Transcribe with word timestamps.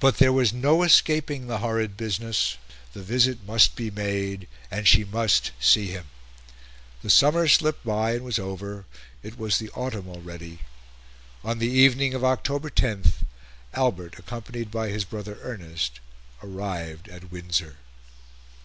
But 0.00 0.18
there 0.18 0.32
was 0.32 0.52
no 0.52 0.82
escaping 0.82 1.46
the 1.46 1.58
horrid 1.58 1.96
business; 1.96 2.56
the 2.94 3.00
visit 3.04 3.46
must 3.46 3.76
be 3.76 3.92
made, 3.92 4.48
and 4.72 4.88
she 4.88 5.04
must 5.04 5.52
see 5.60 5.86
him. 5.86 6.06
The 7.04 7.10
summer 7.10 7.46
slipped 7.46 7.84
by 7.84 8.14
and 8.16 8.24
was 8.24 8.40
over; 8.40 8.86
it 9.22 9.38
was 9.38 9.60
the 9.60 9.70
autumn 9.70 10.08
already; 10.08 10.62
on 11.44 11.60
the 11.60 11.70
evening 11.70 12.12
of 12.12 12.24
October 12.24 12.70
10 12.70 13.12
Albert, 13.72 14.18
accompanied 14.18 14.68
by 14.72 14.88
his 14.88 15.04
brother 15.04 15.38
Ernest, 15.42 16.00
arrived 16.42 17.06
at 17.08 17.30
Windsor. 17.30 17.76